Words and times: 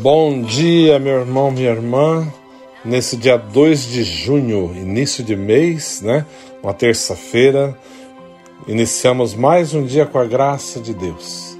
Bom 0.00 0.42
dia, 0.42 0.98
meu 0.98 1.20
irmão, 1.20 1.50
minha 1.50 1.70
irmã. 1.70 2.26
Nesse 2.84 3.16
dia 3.16 3.36
2 3.36 3.86
de 3.86 4.04
junho, 4.04 4.74
início 4.76 5.24
de 5.24 5.34
mês, 5.34 6.00
né? 6.02 6.26
Uma 6.62 6.74
terça-feira, 6.74 7.76
iniciamos 8.66 9.34
mais 9.34 9.72
um 9.74 9.84
dia 9.84 10.04
com 10.04 10.18
a 10.18 10.24
graça 10.24 10.80
de 10.80 10.92
Deus. 10.92 11.58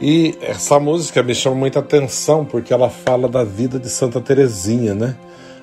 E 0.00 0.36
essa 0.40 0.78
música 0.78 1.22
me 1.22 1.34
chama 1.34 1.56
muita 1.56 1.80
atenção 1.80 2.44
porque 2.44 2.72
ela 2.72 2.88
fala 2.88 3.28
da 3.28 3.44
vida 3.44 3.78
de 3.78 3.88
Santa 3.88 4.20
Teresinha, 4.20 4.94
né? 4.94 5.16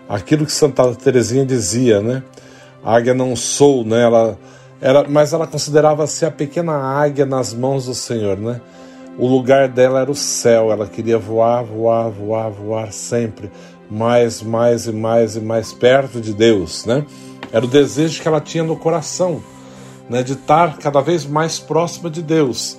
Aquilo 0.08 0.46
que 0.46 0.52
Santa 0.52 0.94
Teresinha 0.96 1.46
dizia, 1.46 2.02
né? 2.02 2.24
águia 2.84 3.14
não 3.14 3.36
sou, 3.36 3.86
né? 3.86 4.04
Ela 4.04 4.38
era, 4.82 5.08
mas 5.08 5.32
ela 5.32 5.48
considerava-se 5.48 6.26
a 6.26 6.32
pequena 6.32 6.74
águia 6.74 7.26
nas 7.26 7.54
mãos 7.54 7.86
do 7.86 7.96
Senhor, 7.96 8.38
né? 8.38 8.60
O 9.18 9.28
lugar 9.28 9.68
dela 9.68 10.02
era 10.02 10.12
o 10.12 10.16
céu, 10.16 10.72
ela 10.72 10.88
queria 10.88 11.20
voar, 11.20 11.64
voar, 11.64 12.10
voar, 12.10 12.50
voar 12.50 12.92
sempre, 12.92 13.52
mais, 13.90 14.42
mais 14.42 14.88
e 14.88 14.92
mais 14.92 15.36
e 15.36 15.40
mais 15.40 15.72
perto 15.72 16.20
de 16.20 16.34
Deus, 16.34 16.86
né? 16.86 17.06
Era 17.52 17.64
o 17.64 17.68
desejo 17.68 18.20
que 18.20 18.28
ela 18.28 18.42
tinha 18.42 18.64
no 18.64 18.76
coração, 18.76 19.44
né, 20.10 20.24
de 20.24 20.34
estar 20.34 20.78
cada 20.78 21.00
vez 21.00 21.26
mais 21.26 21.60
próxima 21.60 22.10
de 22.10 22.24
Deus. 22.24 22.78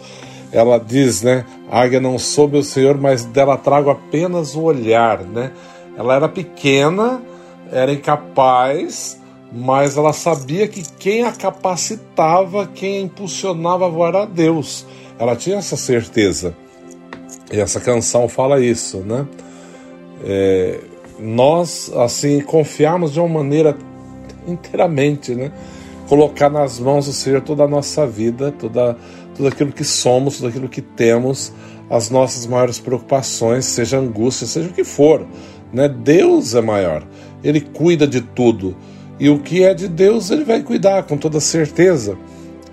Ela 0.50 0.78
diz, 0.78 1.22
né, 1.22 1.44
águia 1.70 2.00
não 2.00 2.18
sou 2.18 2.48
meu 2.48 2.64
Senhor, 2.64 2.98
mas 2.98 3.24
dela 3.24 3.56
trago 3.56 3.90
apenas 3.90 4.56
o 4.56 4.62
olhar, 4.62 5.20
né? 5.20 5.52
Ela 5.96 6.16
era 6.16 6.28
pequena, 6.28 7.22
era 7.70 7.92
incapaz, 7.92 9.20
mas 9.52 9.96
ela 9.96 10.12
sabia 10.12 10.66
que 10.66 10.82
quem 10.98 11.22
a 11.24 11.32
capacitava, 11.32 12.66
quem 12.66 12.98
a 12.98 13.00
impulsionava 13.02 13.86
a 13.86 13.88
voar 13.88 14.14
era 14.14 14.26
Deus. 14.26 14.86
Ela 15.18 15.36
tinha 15.36 15.56
essa 15.56 15.76
certeza. 15.76 16.54
E 17.52 17.60
essa 17.60 17.80
canção 17.80 18.28
fala 18.28 18.60
isso, 18.60 18.98
né? 18.98 19.26
É, 20.24 20.80
nós, 21.18 21.92
assim, 21.94 22.40
confiarmos 22.40 23.12
de 23.12 23.20
uma 23.20 23.28
maneira 23.28 23.76
inteiramente, 24.46 25.34
né? 25.34 25.52
Colocar 26.08 26.50
nas 26.50 26.78
mãos 26.78 27.06
do 27.06 27.12
Senhor 27.12 27.40
toda 27.40 27.64
a 27.64 27.68
nossa 27.68 28.06
vida, 28.06 28.52
toda, 28.52 28.96
tudo 29.34 29.48
aquilo 29.48 29.72
que 29.72 29.84
somos, 29.84 30.36
tudo 30.36 30.48
aquilo 30.48 30.68
que 30.68 30.82
temos, 30.82 31.52
as 31.88 32.10
nossas 32.10 32.46
maiores 32.46 32.78
preocupações, 32.78 33.64
seja 33.66 33.98
angústia, 33.98 34.46
seja 34.46 34.68
o 34.68 34.72
que 34.72 34.84
for, 34.84 35.26
né? 35.72 35.88
Deus 35.88 36.54
é 36.54 36.60
maior, 36.60 37.06
Ele 37.42 37.60
cuida 37.60 38.06
de 38.06 38.20
tudo. 38.20 38.76
E 39.18 39.28
o 39.28 39.38
que 39.38 39.62
é 39.62 39.74
de 39.74 39.88
Deus, 39.88 40.30
Ele 40.30 40.44
vai 40.44 40.62
cuidar 40.62 41.04
com 41.04 41.16
toda 41.16 41.40
certeza 41.40 42.16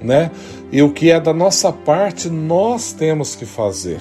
né? 0.01 0.31
E 0.71 0.81
o 0.81 0.91
que 0.91 1.11
é 1.11 1.19
da 1.19 1.33
nossa 1.33 1.71
parte, 1.71 2.29
nós 2.29 2.93
temos 2.93 3.35
que 3.35 3.45
fazer. 3.45 3.99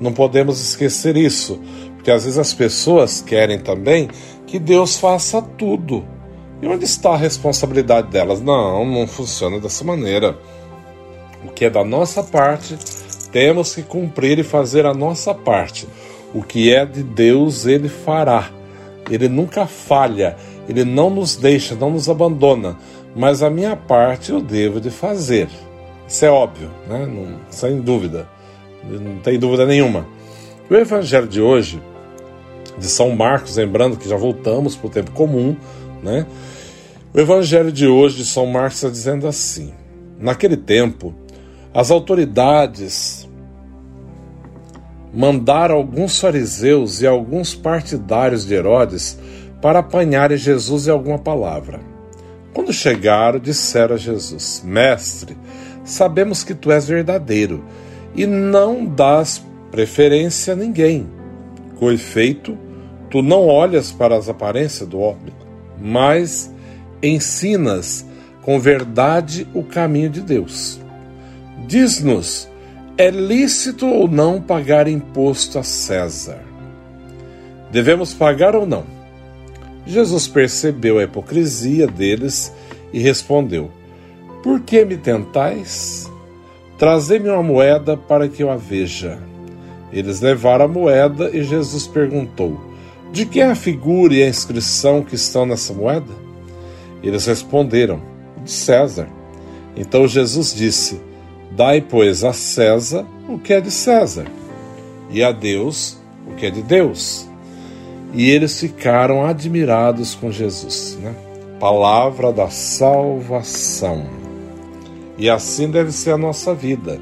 Não 0.00 0.12
podemos 0.12 0.60
esquecer 0.60 1.16
isso, 1.16 1.60
porque 1.96 2.10
às 2.10 2.24
vezes 2.24 2.38
as 2.38 2.52
pessoas 2.52 3.20
querem 3.20 3.58
também 3.58 4.08
que 4.46 4.58
Deus 4.58 4.96
faça 4.96 5.40
tudo. 5.40 6.04
E 6.60 6.66
onde 6.66 6.84
está 6.84 7.10
a 7.10 7.16
responsabilidade 7.16 8.08
delas? 8.08 8.40
Não, 8.40 8.84
não 8.84 9.06
funciona 9.06 9.58
dessa 9.58 9.84
maneira. 9.84 10.38
O 11.44 11.50
que 11.50 11.64
é 11.64 11.70
da 11.70 11.84
nossa 11.84 12.22
parte, 12.22 12.76
temos 13.32 13.74
que 13.74 13.82
cumprir 13.82 14.38
e 14.38 14.44
fazer 14.44 14.86
a 14.86 14.94
nossa 14.94 15.34
parte. 15.34 15.88
O 16.34 16.42
que 16.42 16.72
é 16.72 16.84
de 16.86 17.02
Deus, 17.02 17.66
Ele 17.66 17.88
fará. 17.88 18.50
Ele 19.10 19.28
nunca 19.28 19.66
falha, 19.66 20.36
Ele 20.68 20.84
não 20.84 21.10
nos 21.10 21.36
deixa, 21.36 21.74
não 21.74 21.90
nos 21.90 22.08
abandona 22.08 22.76
mas 23.14 23.42
a 23.42 23.50
minha 23.50 23.76
parte 23.76 24.30
eu 24.30 24.40
devo 24.40 24.80
de 24.80 24.90
fazer. 24.90 25.48
Isso 26.08 26.24
é 26.24 26.30
óbvio, 26.30 26.70
né? 26.88 27.06
Não, 27.06 27.40
sem 27.50 27.80
dúvida, 27.80 28.28
não 28.84 29.18
tem 29.18 29.38
dúvida 29.38 29.66
nenhuma. 29.66 30.06
O 30.70 30.74
Evangelho 30.74 31.28
de 31.28 31.40
hoje, 31.40 31.80
de 32.78 32.86
São 32.86 33.10
Marcos, 33.14 33.56
lembrando 33.56 33.96
que 33.96 34.08
já 34.08 34.16
voltamos 34.16 34.74
para 34.76 34.86
o 34.86 34.90
tempo 34.90 35.10
comum, 35.12 35.56
né? 36.02 36.26
O 37.14 37.20
Evangelho 37.20 37.70
de 37.70 37.86
hoje 37.86 38.16
de 38.18 38.24
São 38.24 38.46
Marcos 38.46 38.76
está 38.76 38.88
dizendo 38.88 39.26
assim: 39.26 39.72
naquele 40.18 40.56
tempo, 40.56 41.14
as 41.74 41.90
autoridades 41.90 43.28
mandaram 45.14 45.76
alguns 45.76 46.18
fariseus 46.18 47.02
e 47.02 47.06
alguns 47.06 47.54
partidários 47.54 48.46
de 48.46 48.54
Herodes 48.54 49.18
para 49.62 49.78
apanharem 49.78 50.36
Jesus 50.36 50.88
em 50.88 50.90
alguma 50.90 51.18
palavra. 51.18 51.80
Quando 52.52 52.72
chegaram, 52.72 53.38
disseram 53.38 53.94
a 53.94 53.98
Jesus: 53.98 54.60
Mestre, 54.64 55.36
sabemos 55.84 56.44
que 56.44 56.54
tu 56.54 56.70
és 56.70 56.86
verdadeiro 56.86 57.64
e 58.14 58.26
não 58.26 58.84
dás 58.84 59.42
preferência 59.70 60.52
a 60.52 60.56
ninguém. 60.56 61.08
Com 61.78 61.90
efeito, 61.90 62.58
tu 63.08 63.22
não 63.22 63.46
olhas 63.46 63.90
para 63.92 64.16
as 64.16 64.28
aparências 64.28 64.88
do 64.88 64.98
homem, 64.98 65.32
mas 65.80 66.52
ensinas 67.02 68.04
com 68.42 68.58
verdade 68.58 69.46
o 69.54 69.62
caminho 69.62 70.10
de 70.10 70.20
Deus. 70.20 70.80
Diz-nos: 71.66 72.50
é 72.98 73.10
lícito 73.10 73.86
ou 73.86 74.08
não 74.08 74.40
pagar 74.40 74.86
imposto 74.88 75.58
a 75.58 75.62
César? 75.62 76.42
Devemos 77.70 78.12
pagar 78.12 78.54
ou 78.54 78.66
não? 78.66 78.84
Jesus 79.86 80.28
percebeu 80.28 80.98
a 80.98 81.04
hipocrisia 81.04 81.86
deles 81.86 82.52
e 82.92 83.00
respondeu: 83.00 83.70
Por 84.42 84.60
que 84.60 84.84
me 84.84 84.96
tentais? 84.96 86.10
Trazei-me 86.78 87.28
uma 87.28 87.42
moeda 87.42 87.96
para 87.96 88.28
que 88.28 88.42
eu 88.42 88.50
a 88.50 88.56
veja. 88.56 89.18
Eles 89.92 90.20
levaram 90.20 90.66
a 90.66 90.68
moeda 90.68 91.30
e 91.32 91.42
Jesus 91.42 91.86
perguntou: 91.86 92.60
De 93.12 93.26
quem 93.26 93.42
é 93.42 93.50
a 93.50 93.56
figura 93.56 94.14
e 94.14 94.22
a 94.22 94.28
inscrição 94.28 95.02
que 95.02 95.16
estão 95.16 95.44
nessa 95.44 95.72
moeda? 95.72 96.12
Eles 97.02 97.26
responderam: 97.26 98.00
De 98.44 98.50
César. 98.50 99.08
Então 99.76 100.06
Jesus 100.06 100.54
disse: 100.54 101.00
Dai, 101.50 101.80
pois, 101.80 102.22
a 102.22 102.32
César 102.32 103.04
o 103.28 103.38
que 103.38 103.52
é 103.52 103.60
de 103.60 103.70
César, 103.70 104.26
e 105.10 105.22
a 105.22 105.32
Deus 105.32 105.98
o 106.30 106.34
que 106.34 106.46
é 106.46 106.50
de 106.50 106.62
Deus 106.62 107.31
e 108.12 108.30
eles 108.30 108.60
ficaram 108.60 109.24
admirados 109.24 110.14
com 110.14 110.30
Jesus. 110.30 110.98
Né? 111.00 111.14
Palavra 111.58 112.32
da 112.32 112.50
salvação. 112.50 114.06
E 115.16 115.30
assim 115.30 115.70
deve 115.70 115.92
ser 115.92 116.12
a 116.12 116.18
nossa 116.18 116.54
vida. 116.54 117.00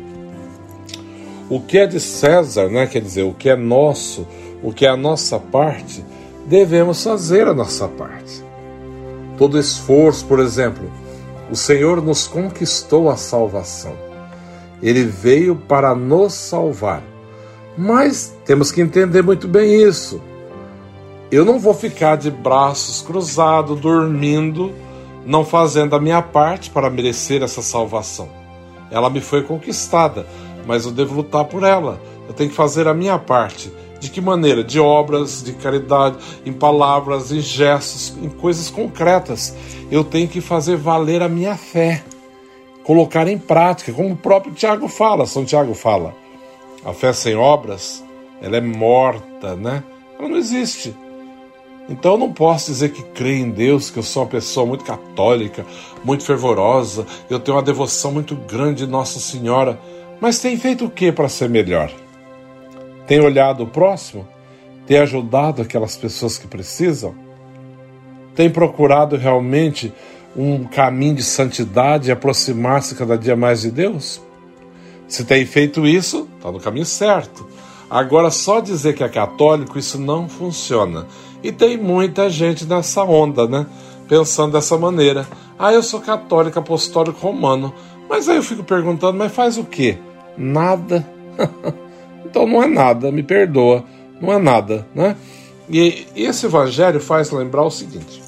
O 1.49 1.61
que 1.61 1.79
é 1.79 1.87
de 1.87 1.99
César, 1.99 2.69
né? 2.69 2.87
quer 2.87 3.01
dizer, 3.01 3.23
o 3.23 3.35
que 3.35 3.49
é 3.49 3.57
nosso, 3.57 4.27
o 4.63 4.73
que 4.73 4.87
é 4.87 4.89
a 4.89 4.97
nossa 4.97 5.39
parte, 5.39 6.05
devemos 6.47 7.03
fazer 7.03 7.49
a 7.49 7.55
nossa 7.55 7.89
parte. 7.89 8.45
Todo 9.37 9.59
esforço, 9.59 10.27
por 10.27 10.39
exemplo, 10.39 10.91
o 11.51 11.57
Senhor 11.57 12.01
nos 12.01 12.29
conquistou 12.29 13.11
a 13.11 13.17
salvação. 13.17 13.95
Ele 14.81 15.05
veio 15.05 15.57
para 15.57 15.95
nos 15.95 16.35
salvar. 16.35 17.03
Mas 17.77 18.35
temos 18.45 18.71
que 18.71 18.81
entender 18.81 19.23
muito 19.23 19.49
bem 19.49 19.83
isso. 19.83 20.21
Eu 21.31 21.45
não 21.45 21.61
vou 21.61 21.73
ficar 21.73 22.17
de 22.17 22.29
braços 22.29 23.03
cruzados, 23.03 23.79
dormindo, 23.79 24.73
não 25.25 25.45
fazendo 25.45 25.95
a 25.95 26.01
minha 26.01 26.21
parte 26.21 26.71
para 26.71 26.91
merecer 26.91 27.41
essa 27.41 27.63
salvação. 27.63 28.29
Ela 28.91 29.09
me 29.09 29.21
foi 29.21 29.45
conquistada, 29.45 30.27
mas 30.67 30.85
eu 30.85 30.91
devo 30.91 31.15
lutar 31.15 31.45
por 31.45 31.63
ela. 31.63 32.01
Eu 32.27 32.35
tenho 32.35 32.51
que 32.51 32.57
fazer 32.57 32.89
a 32.89 32.95
minha 32.95 33.17
parte. 33.17 33.73
De 34.01 34.11
que 34.11 34.21
maneira? 34.21 34.65
De 34.65 34.81
obras, 34.81 35.41
de 35.41 35.53
caridade, 35.53 36.17
em 36.45 36.53
palavras, 36.53 37.31
em 37.31 37.39
gestos, 37.39 38.13
em 38.21 38.29
coisas 38.29 38.69
concretas. 38.69 39.55
Eu 39.89 40.03
tenho 40.03 40.27
que 40.27 40.41
fazer 40.41 40.77
valer 40.77 41.23
a 41.23 41.29
minha 41.29 41.57
fé, 41.57 42.03
colocar 42.83 43.29
em 43.29 43.39
prática, 43.39 43.93
como 43.93 44.15
o 44.15 44.17
próprio 44.17 44.53
Tiago 44.53 44.89
fala, 44.89 45.27
São 45.27 45.45
Tiago 45.45 45.75
fala. 45.75 46.13
A 46.85 46.93
fé 46.93 47.13
sem 47.13 47.37
obras, 47.37 48.03
ela 48.43 48.57
é 48.57 48.61
morta, 48.61 49.55
né? 49.55 49.85
Ela 50.19 50.29
não 50.29 50.37
existe. 50.37 50.93
Então 51.91 52.13
eu 52.13 52.19
não 52.19 52.33
posso 52.33 52.71
dizer 52.71 52.93
que 52.93 53.03
creio 53.03 53.45
em 53.45 53.51
Deus, 53.51 53.91
que 53.91 53.99
eu 53.99 54.03
sou 54.03 54.23
uma 54.23 54.29
pessoa 54.29 54.65
muito 54.65 54.85
católica, 54.85 55.67
muito 56.05 56.25
fervorosa, 56.25 57.05
eu 57.29 57.41
tenho 57.41 57.57
uma 57.57 57.63
devoção 57.63 58.13
muito 58.13 58.37
grande 58.37 58.87
de 58.87 58.91
Nossa 58.91 59.19
Senhora, 59.19 59.79
mas 60.21 60.39
tem 60.39 60.57
feito 60.57 60.85
o 60.85 60.91
que 60.91 61.11
para 61.11 61.29
ser 61.29 61.51
melhor? 61.51 61.91
Tem 63.09 63.21
olhado 63.21 63.65
o 63.65 63.67
próximo? 63.67 64.27
Tem 64.87 64.99
ajudado 64.99 65.63
aquelas 65.63 65.97
pessoas 65.97 66.39
que 66.39 66.47
precisam? 66.47 67.13
Tem 68.37 68.49
procurado 68.49 69.17
realmente 69.17 69.93
um 70.37 70.63
caminho 70.63 71.17
de 71.17 71.25
santidade 71.25 72.09
e 72.09 72.13
aproximar-se 72.13 72.95
cada 72.95 73.19
dia 73.19 73.35
mais 73.35 73.63
de 73.63 73.71
Deus? 73.73 74.23
Se 75.09 75.25
tem 75.25 75.45
feito 75.45 75.85
isso, 75.85 76.29
está 76.37 76.53
no 76.53 76.61
caminho 76.61 76.87
certo. 76.87 77.49
Agora, 77.91 78.31
só 78.31 78.61
dizer 78.61 78.95
que 78.95 79.03
é 79.03 79.09
católico, 79.09 79.77
isso 79.77 79.99
não 79.99 80.29
funciona. 80.29 81.07
E 81.43 81.51
tem 81.51 81.77
muita 81.77 82.31
gente 82.31 82.65
nessa 82.65 83.03
onda, 83.03 83.49
né? 83.49 83.67
Pensando 84.09 84.53
dessa 84.53 84.79
maneira. 84.79 85.27
Ah, 85.59 85.73
eu 85.73 85.83
sou 85.83 86.01
católico 86.01 86.59
apostólico 86.59 87.19
romano. 87.19 87.75
Mas 88.09 88.29
aí 88.29 88.37
eu 88.37 88.43
fico 88.43 88.63
perguntando, 88.63 89.19
mas 89.19 89.33
faz 89.33 89.59
o 89.59 89.65
quê? 89.65 89.99
Nada. 90.39 91.07
então 92.25 92.47
não 92.47 92.63
é 92.63 92.67
nada, 92.69 93.11
me 93.11 93.23
perdoa. 93.23 93.85
não 94.21 94.33
é 94.33 94.39
nada, 94.39 94.87
né? 94.95 95.17
E 95.69 96.07
esse 96.17 96.47
evangelho 96.47 97.01
faz 97.01 97.31
lembrar 97.31 97.63
o 97.63 97.71
seguinte: 97.71 98.23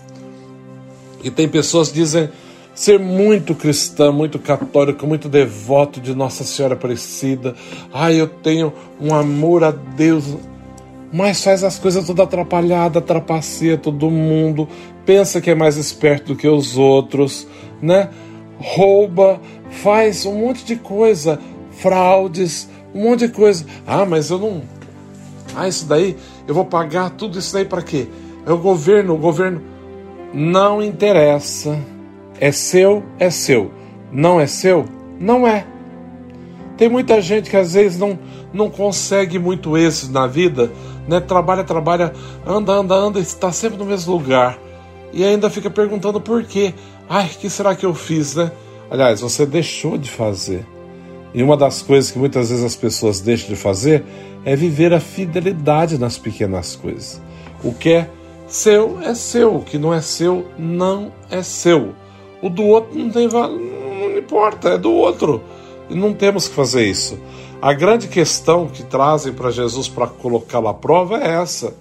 e 1.23 1.31
tem 1.31 1.49
pessoas 1.49 1.89
que 1.89 1.95
dizem 1.95 2.31
ser 2.75 2.99
muito 2.99 3.55
cristã, 3.55 4.11
muito 4.11 4.39
católico, 4.39 5.07
muito 5.07 5.29
devoto 5.29 6.01
de 6.01 6.15
Nossa 6.15 6.45
Senhora 6.45 6.75
Aparecida. 6.75 7.55
Ai, 7.93 8.21
eu 8.21 8.27
tenho 8.27 8.73
um 9.01 9.15
amor 9.15 9.63
a 9.65 9.71
Deus, 9.71 10.37
mas 11.13 11.43
faz 11.43 11.63
as 11.63 11.79
coisas 11.79 12.07
toda 12.07 12.23
atrapalhada, 12.23 13.01
trapaceia 13.01 13.77
todo 13.77 14.11
mundo, 14.11 14.69
pensa 15.05 15.41
que 15.41 15.51
é 15.51 15.55
mais 15.55 15.77
esperto 15.77 16.33
do 16.33 16.37
que 16.37 16.49
os 16.49 16.79
outros, 16.79 17.47
né? 17.81 18.09
Rouba, 18.59 19.41
faz 19.71 20.25
um 20.25 20.39
monte 20.39 20.65
de 20.65 20.77
coisa, 20.77 21.39
fraudes, 21.73 22.69
um 22.95 23.03
monte 23.03 23.27
de 23.27 23.33
coisa. 23.33 23.67
Ah, 23.87 24.07
mas 24.07 24.31
eu 24.31 24.39
não. 24.39 24.63
Ah, 25.55 25.69
isso 25.69 25.87
daí, 25.87 26.17
eu 26.47 26.55
vou 26.55 26.65
pagar 26.65 27.11
tudo 27.11 27.39
isso 27.39 27.53
daí 27.53 27.65
para 27.65 27.83
quê? 27.83 28.07
É 28.47 28.53
o 28.53 28.59
governo, 28.59 29.15
o 29.15 29.19
governo. 29.19 29.61
Não 30.33 30.83
interessa. 30.83 31.79
É 32.43 32.51
seu, 32.51 33.05
é 33.21 33.31
seu. 33.31 33.71
Não 34.11 34.41
é 34.41 34.49
seu? 34.49 34.85
Não 35.21 35.47
é. 35.47 35.65
Tem 36.77 36.89
muita 36.89 37.23
gente 37.23 37.49
que 37.49 37.57
às 37.57 37.75
vezes 37.75 37.97
não, 37.97 38.19
não 38.53 38.69
consegue 38.69 39.39
muito 39.39 39.79
êxito 39.79 40.13
na 40.13 40.27
vida, 40.27 40.69
né? 41.07 41.21
Trabalha, 41.21 41.63
trabalha, 41.63 42.13
anda, 42.45 42.73
anda, 42.73 42.97
anda, 42.97 43.21
está 43.21 43.53
sempre 43.53 43.79
no 43.79 43.85
mesmo 43.85 44.15
lugar. 44.15 44.59
E 45.13 45.23
ainda 45.23 45.49
fica 45.49 45.71
perguntando 45.71 46.21
por 46.21 46.43
quê. 46.43 46.75
Ai, 47.09 47.29
que 47.29 47.49
será 47.49 47.77
que 47.77 47.87
eu 47.87 47.95
fiz, 47.95 48.35
né? 48.35 48.51
Aliás, 48.91 49.21
você 49.21 49.47
deixou 49.47 49.97
de 49.97 50.11
fazer. 50.11 50.67
E 51.33 51.45
uma 51.45 51.57
das 51.57 51.81
coisas 51.81 52.11
que 52.11 52.19
muitas 52.19 52.51
vezes 52.51 52.65
as 52.65 52.75
pessoas 52.75 53.21
deixam 53.21 53.51
de 53.51 53.57
fazer 53.57 54.05
é 54.45 54.57
viver 54.57 54.93
a 54.93 54.99
fidelidade 54.99 55.97
nas 55.97 56.19
pequenas 56.19 56.75
coisas. 56.75 57.23
O 57.63 57.73
que 57.73 57.93
é 57.93 58.11
seu 58.49 59.01
é 59.01 59.15
seu, 59.15 59.59
o 59.59 59.63
que 59.63 59.79
não 59.79 59.95
é 59.95 60.01
seu 60.01 60.49
não 60.59 61.13
é 61.31 61.41
seu. 61.41 62.02
O 62.43 62.51
do 62.51 62.65
outro 62.65 62.99
não 62.99 63.09
tem 63.09 63.29
não 63.29 64.19
importa, 64.19 64.71
é 64.71 64.79
do 64.79 64.93
outro. 64.93 65.41
E 65.89 65.95
não 65.95 66.13
temos 66.13 66.49
que 66.49 66.55
fazer 66.55 66.85
isso. 66.85 67.19
A 67.61 67.73
grande 67.73 68.09
questão 68.09 68.67
que 68.67 68.83
trazem 68.83 69.33
para 69.33 69.51
Jesus 69.51 69.89
para 69.89 70.09
colocá-lo 70.09 70.69
à 70.69 70.75
prova 70.75 71.19
é 71.19 71.41
essa. 71.41 71.75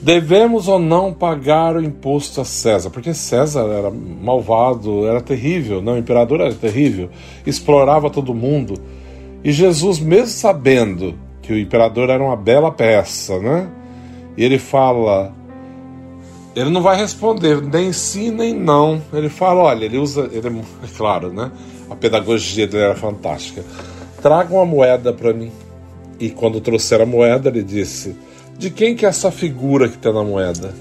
Devemos 0.00 0.68
ou 0.68 0.78
não 0.78 1.12
pagar 1.12 1.76
o 1.76 1.82
imposto 1.82 2.40
a 2.40 2.44
César? 2.44 2.88
Porque 2.88 3.12
César 3.12 3.66
era 3.68 3.90
malvado, 3.90 5.06
era 5.06 5.20
terrível, 5.20 5.82
não, 5.82 5.94
o 5.94 5.98
imperador 5.98 6.40
era 6.40 6.54
terrível, 6.54 7.10
explorava 7.44 8.08
todo 8.08 8.32
mundo. 8.32 8.74
E 9.42 9.50
Jesus, 9.50 9.98
mesmo 9.98 10.28
sabendo 10.28 11.14
que 11.42 11.52
o 11.52 11.58
imperador 11.58 12.10
era 12.10 12.22
uma 12.22 12.36
bela 12.36 12.70
peça, 12.70 13.38
né? 13.40 13.68
E 14.36 14.44
ele 14.44 14.58
fala, 14.58 15.34
ele 16.54 16.70
não 16.70 16.82
vai 16.82 16.96
responder 16.96 17.62
nem 17.62 17.92
sim 17.92 18.30
nem 18.30 18.54
não. 18.54 19.02
Ele 19.12 19.28
fala, 19.28 19.62
olha, 19.62 19.84
ele 19.84 19.98
usa, 19.98 20.28
ele 20.32 20.48
é 20.48 20.96
claro, 20.96 21.32
né? 21.32 21.50
A 21.90 21.94
pedagogia 21.94 22.66
dele 22.66 22.84
era 22.84 22.94
fantástica. 22.94 23.64
Traga 24.20 24.54
uma 24.54 24.66
moeda 24.66 25.12
para 25.12 25.32
mim. 25.32 25.52
E 26.18 26.30
quando 26.30 26.60
trouxeram 26.60 27.04
a 27.04 27.06
moeda, 27.06 27.48
ele 27.48 27.62
disse 27.62 28.16
de 28.58 28.70
quem 28.70 28.96
que 28.96 29.06
é 29.06 29.08
essa 29.08 29.30
figura 29.30 29.88
que 29.88 29.94
está 29.94 30.12
na 30.12 30.24
moeda? 30.24 30.74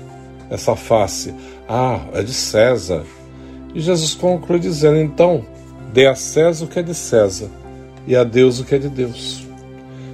Essa 0.50 0.76
face? 0.76 1.34
Ah, 1.70 2.00
é 2.14 2.24
de 2.24 2.34
César. 2.34 3.04
E 3.76 3.80
Jesus 3.80 4.16
conclui 4.16 4.58
dizendo: 4.58 4.98
então, 4.98 5.46
dê 5.94 6.08
a 6.08 6.16
César 6.16 6.66
o 6.66 6.68
que 6.68 6.80
é 6.80 6.84
de 6.84 6.96
César 6.96 7.50
e 8.08 8.16
a 8.16 8.24
Deus 8.24 8.60
o 8.60 8.66
que 8.66 8.74
é 8.74 8.80
de 8.80 8.90
Deus. 8.90 9.46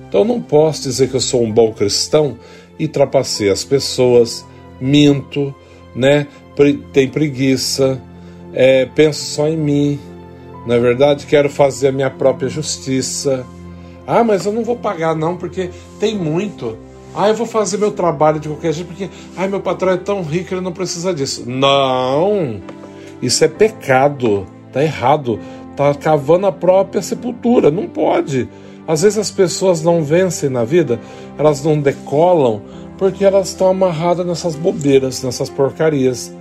Então 0.10 0.26
não 0.26 0.42
posso 0.42 0.84
dizer 0.84 1.10
que 1.10 1.16
eu 1.16 1.22
sou 1.22 1.42
um 1.42 1.52
bom 1.52 1.72
cristão 1.72 2.38
e 2.78 2.88
trapacei 2.88 3.50
as 3.50 3.64
pessoas, 3.64 4.46
minto, 4.84 5.56
né? 5.96 6.28
Tem 6.92 7.08
preguiça, 7.08 8.02
é, 8.54 8.86
penso 8.86 9.24
só 9.24 9.48
em 9.48 9.58
mim. 9.58 10.00
Na 10.68 10.78
verdade, 10.78 11.26
quero 11.26 11.50
fazer 11.50 11.88
a 11.88 11.92
minha 11.92 12.10
própria 12.10 12.50
justiça. 12.50 13.46
Ah, 14.06 14.24
mas 14.24 14.46
eu 14.46 14.52
não 14.52 14.64
vou 14.64 14.76
pagar 14.76 15.16
não, 15.16 15.38
porque 15.38 15.70
tem 16.00 16.18
muito. 16.18 16.78
Ah, 17.16 17.30
eu 17.30 17.36
vou 17.36 17.46
fazer 17.46 17.78
meu 17.78 17.92
trabalho 17.92 18.40
de 18.40 18.50
qualquer 18.50 18.74
jeito 18.74 18.88
porque, 18.88 19.10
ai, 19.38 19.48
meu 19.48 19.62
patrão 19.62 19.92
é 19.94 19.98
tão 19.98 20.22
rico, 20.22 20.54
ele 20.54 20.62
não 20.62 20.72
precisa 20.72 21.14
disso. 21.14 21.44
Não! 21.48 22.60
Isso 23.22 23.44
é 23.46 23.48
pecado, 23.48 24.46
tá 24.72 24.84
errado, 24.84 25.40
tá 25.78 25.94
cavando 25.94 26.48
a 26.48 26.52
própria 26.52 27.02
sepultura, 27.02 27.72
não 27.72 27.88
pode. 27.88 28.50
Às 28.88 29.04
vezes 29.04 29.18
as 29.18 29.32
pessoas 29.32 29.82
não 29.82 30.04
vencem 30.04 30.50
na 30.50 30.66
vida, 30.66 31.00
elas 31.38 31.64
não 31.64 31.80
decolam 31.80 32.62
porque 33.04 33.26
elas 33.26 33.50
estão 33.50 33.68
amarradas 33.68 34.26
nessas 34.26 34.56
bobeiras, 34.56 35.22
nessas 35.22 35.50
porcarias. 35.50 36.34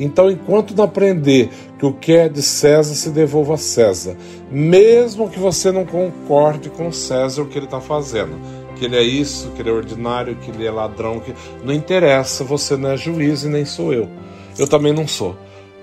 Então, 0.00 0.30
enquanto 0.30 0.74
não 0.74 0.84
aprender 0.84 1.50
que 1.78 1.84
o 1.84 1.92
que 1.92 2.14
é 2.14 2.30
de 2.30 2.40
César 2.40 2.94
se 2.94 3.10
devolva 3.10 3.54
a 3.54 3.58
César, 3.58 4.16
mesmo 4.50 5.28
que 5.28 5.38
você 5.38 5.70
não 5.70 5.84
concorde 5.84 6.70
com 6.70 6.90
César 6.90 7.42
o 7.42 7.46
que 7.46 7.58
ele 7.58 7.66
está 7.66 7.78
fazendo, 7.78 8.40
que 8.76 8.86
ele 8.86 8.96
é 8.96 9.02
isso, 9.02 9.50
que 9.50 9.60
ele 9.60 9.68
é 9.68 9.72
ordinário, 9.72 10.34
que 10.36 10.50
ele 10.50 10.66
é 10.66 10.70
ladrão, 10.70 11.20
que 11.20 11.34
não 11.62 11.74
interessa, 11.74 12.42
você 12.42 12.74
não 12.74 12.92
é 12.92 12.96
juiz 12.96 13.42
e 13.42 13.48
nem 13.48 13.66
sou 13.66 13.92
eu. 13.92 14.08
Eu 14.58 14.66
também 14.66 14.94
não 14.94 15.06
sou. 15.06 15.36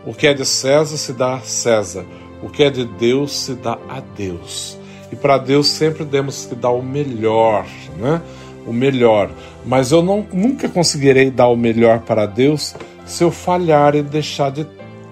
O 0.07 0.11
que 0.11 0.25
é 0.25 0.33
de 0.33 0.43
César 0.43 0.97
se 0.97 1.13
dá 1.13 1.35
a 1.35 1.41
César, 1.41 2.03
o 2.41 2.49
que 2.49 2.63
é 2.63 2.71
de 2.71 2.83
Deus 2.83 3.31
se 3.31 3.53
dá 3.53 3.77
a 3.87 3.99
Deus. 3.99 4.75
E 5.11 5.15
para 5.15 5.37
Deus 5.37 5.67
sempre 5.67 6.03
temos 6.03 6.47
que 6.47 6.55
dar 6.55 6.71
o 6.71 6.81
melhor, 6.81 7.67
né? 7.95 8.23
O 8.65 8.73
melhor. 8.73 9.29
Mas 9.65 9.91
eu 9.91 10.01
não, 10.01 10.25
nunca 10.33 10.67
conseguirei 10.67 11.29
dar 11.29 11.47
o 11.47 11.55
melhor 11.55 11.99
para 11.99 12.25
Deus 12.25 12.75
se 13.05 13.23
eu 13.23 13.31
falhar 13.31 13.95
e 13.95 14.01
deixar 14.01 14.51
de, 14.51 14.65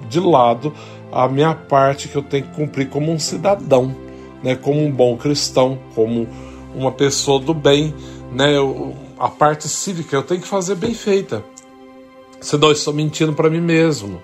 de 0.09 0.19
lado 0.19 0.73
a 1.11 1.27
minha 1.27 1.53
parte 1.53 2.07
que 2.07 2.15
eu 2.15 2.23
tenho 2.23 2.45
que 2.45 2.55
cumprir 2.55 2.89
como 2.89 3.11
um 3.11 3.19
cidadão, 3.19 3.95
né? 4.41 4.55
Como 4.55 4.83
um 4.83 4.91
bom 4.91 5.15
cristão, 5.15 5.77
como 5.93 6.27
uma 6.73 6.91
pessoa 6.91 7.39
do 7.39 7.53
bem, 7.53 7.93
né? 8.31 8.57
Eu, 8.57 8.95
a 9.19 9.29
parte 9.29 9.69
cívica 9.69 10.15
eu 10.15 10.23
tenho 10.23 10.41
que 10.41 10.47
fazer 10.47 10.75
bem 10.75 10.95
feita. 10.95 11.43
Senão 12.41 12.69
eu 12.69 12.73
estou 12.73 12.93
mentindo 12.93 13.33
para 13.33 13.49
mim 13.49 13.61
mesmo. 13.61 14.21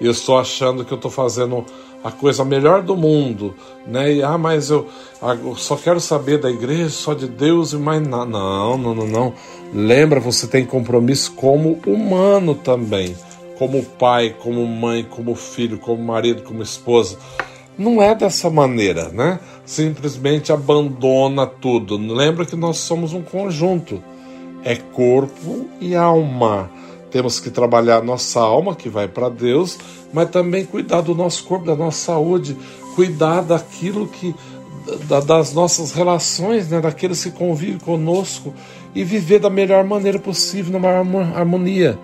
Eu 0.00 0.12
estou 0.12 0.38
achando 0.38 0.84
que 0.84 0.92
eu 0.92 0.96
estou 0.96 1.10
fazendo 1.10 1.64
a 2.02 2.10
coisa 2.10 2.44
melhor 2.44 2.82
do 2.82 2.96
mundo, 2.96 3.54
né? 3.86 4.14
E, 4.14 4.22
ah, 4.22 4.38
mas 4.38 4.70
eu, 4.70 4.86
eu 5.44 5.56
só 5.56 5.76
quero 5.76 6.00
saber 6.00 6.38
da 6.38 6.50
igreja, 6.50 6.88
só 6.90 7.14
de 7.14 7.26
Deus 7.26 7.72
e 7.72 7.76
mais 7.76 8.06
nada. 8.06 8.26
Não, 8.26 8.78
não, 8.78 8.94
não, 8.94 9.06
não. 9.06 9.34
Lembra, 9.72 10.20
você 10.20 10.46
tem 10.46 10.64
compromisso 10.64 11.32
como 11.32 11.80
humano 11.86 12.54
também, 12.54 13.16
como 13.58 13.82
pai, 13.82 14.34
como 14.38 14.64
mãe, 14.66 15.04
como 15.08 15.34
filho, 15.34 15.78
como 15.78 16.02
marido, 16.02 16.42
como 16.42 16.62
esposa. 16.62 17.18
Não 17.76 18.02
é 18.02 18.14
dessa 18.14 18.50
maneira, 18.50 19.08
né? 19.08 19.38
Simplesmente 19.64 20.52
abandona 20.52 21.46
tudo. 21.46 21.96
Lembra 21.96 22.44
que 22.44 22.56
nós 22.56 22.78
somos 22.78 23.12
um 23.12 23.22
conjunto. 23.22 24.02
É 24.64 24.74
corpo 24.74 25.66
e 25.80 25.94
alma. 25.94 26.70
Temos 27.10 27.40
que 27.40 27.50
trabalhar 27.50 28.02
nossa 28.02 28.40
alma, 28.40 28.74
que 28.74 28.88
vai 28.88 29.08
para 29.08 29.28
Deus, 29.28 29.78
mas 30.12 30.30
também 30.30 30.64
cuidar 30.64 31.00
do 31.00 31.14
nosso 31.14 31.44
corpo, 31.44 31.66
da 31.66 31.76
nossa 31.76 32.06
saúde, 32.06 32.56
cuidar 32.94 33.42
daquilo 33.42 34.06
que 34.06 34.34
das 35.26 35.52
nossas 35.52 35.92
relações, 35.92 36.70
né, 36.70 36.80
daqueles 36.80 37.22
que 37.22 37.30
convivem 37.30 37.78
conosco 37.78 38.54
e 38.94 39.04
viver 39.04 39.38
da 39.38 39.50
melhor 39.50 39.84
maneira 39.84 40.18
possível, 40.18 40.78
maior 40.80 41.06
harmonia. 41.34 41.98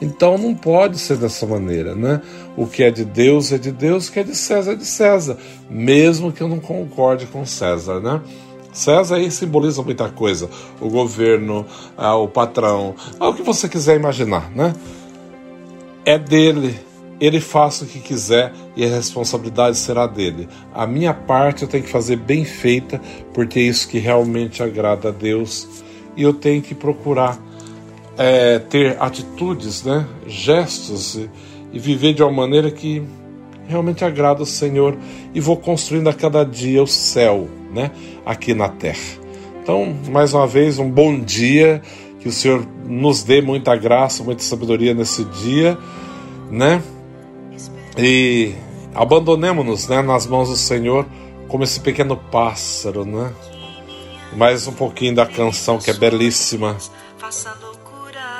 Então 0.00 0.38
não 0.38 0.54
pode 0.54 0.98
ser 0.98 1.18
dessa 1.18 1.46
maneira, 1.46 1.94
né? 1.94 2.22
O 2.56 2.66
que 2.66 2.82
é 2.82 2.90
de 2.90 3.04
Deus 3.04 3.52
é 3.52 3.58
de 3.58 3.70
Deus, 3.70 4.08
o 4.08 4.12
que 4.12 4.20
é 4.20 4.22
de 4.22 4.34
César 4.34 4.72
é 4.72 4.74
de 4.74 4.86
César, 4.86 5.36
mesmo 5.68 6.32
que 6.32 6.40
eu 6.40 6.48
não 6.48 6.58
concorde 6.58 7.26
com 7.26 7.44
César, 7.44 8.00
né? 8.00 8.22
César 8.72 9.16
aí 9.16 9.30
simboliza 9.30 9.82
muita 9.82 10.08
coisa, 10.08 10.48
o 10.80 10.88
governo, 10.88 11.66
ah, 11.96 12.16
o 12.16 12.28
patrão, 12.28 12.94
ah, 13.18 13.28
o 13.28 13.34
que 13.34 13.42
você 13.42 13.68
quiser 13.68 13.96
imaginar, 13.96 14.50
né? 14.50 14.74
É 16.04 16.18
dele, 16.18 16.78
ele 17.20 17.40
faça 17.40 17.84
o 17.84 17.86
que 17.86 17.98
quiser 17.98 18.52
e 18.76 18.84
a 18.84 18.88
responsabilidade 18.88 19.76
será 19.76 20.06
dele. 20.06 20.48
A 20.72 20.86
minha 20.86 21.12
parte 21.12 21.62
eu 21.62 21.68
tenho 21.68 21.84
que 21.84 21.90
fazer 21.90 22.16
bem 22.16 22.44
feita, 22.44 23.00
porque 23.34 23.58
é 23.58 23.62
isso 23.62 23.88
que 23.88 23.98
realmente 23.98 24.62
agrada 24.62 25.08
a 25.08 25.12
Deus 25.12 25.68
e 26.16 26.22
eu 26.22 26.32
tenho 26.32 26.62
que 26.62 26.74
procurar 26.74 27.38
é, 28.16 28.58
ter 28.58 29.00
atitudes, 29.00 29.84
né, 29.84 30.06
gestos 30.26 31.18
e 31.72 31.78
viver 31.78 32.14
de 32.14 32.22
uma 32.22 32.32
maneira 32.32 32.70
que 32.70 33.02
realmente 33.70 34.04
agrada 34.04 34.42
o 34.42 34.46
Senhor 34.46 34.96
e 35.34 35.40
vou 35.40 35.56
construindo 35.56 36.08
a 36.08 36.12
cada 36.12 36.44
dia 36.44 36.82
o 36.82 36.86
céu, 36.86 37.48
né, 37.72 37.90
aqui 38.26 38.52
na 38.52 38.68
terra. 38.68 39.20
Então, 39.62 39.94
mais 40.10 40.34
uma 40.34 40.46
vez, 40.46 40.78
um 40.78 40.90
bom 40.90 41.18
dia, 41.20 41.80
que 42.18 42.28
o 42.28 42.32
Senhor 42.32 42.66
nos 42.84 43.22
dê 43.22 43.40
muita 43.40 43.76
graça, 43.76 44.24
muita 44.24 44.42
sabedoria 44.42 44.92
nesse 44.92 45.24
dia, 45.24 45.78
né? 46.50 46.82
E 47.96 48.52
abandonemos-nos, 48.94 49.86
né, 49.88 50.02
nas 50.02 50.26
mãos 50.26 50.48
do 50.48 50.56
Senhor, 50.56 51.06
como 51.48 51.64
esse 51.64 51.80
pequeno 51.80 52.16
pássaro, 52.16 53.04
né? 53.04 53.32
mais 54.32 54.66
um 54.66 54.72
pouquinho 54.72 55.14
da 55.14 55.26
canção 55.26 55.78
que 55.78 55.90
é 55.90 55.94
belíssima. 55.94 56.76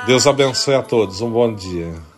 Deus 0.05 0.25
abençoe 0.25 0.75
a 0.75 0.81
todos. 0.81 1.21
Um 1.21 1.29
bom 1.29 1.53
dia. 1.53 2.10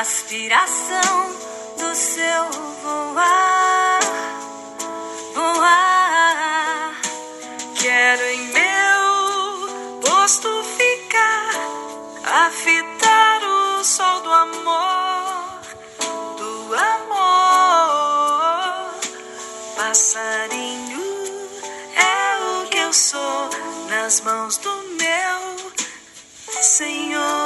Aspiração 0.00 1.34
do 1.78 1.94
seu 1.94 2.50
voar, 2.82 4.00
voar. 5.34 7.00
Quero 7.80 8.22
em 8.24 8.48
meu 8.48 10.00
posto 10.02 10.62
ficar, 10.64 11.50
a 12.24 12.50
fitar 12.50 13.40
o 13.42 13.82
sol 13.82 14.20
do 14.20 14.30
amor, 14.30 15.60
do 16.36 16.74
amor. 16.74 17.80
Passarinho 19.76 21.00
é 21.94 22.38
o 22.44 22.66
que 22.66 22.78
eu 22.78 22.92
sou 22.92 23.48
nas 23.88 24.20
mãos 24.20 24.58
do 24.58 24.70
meu 24.98 25.56
Senhor. 26.60 27.45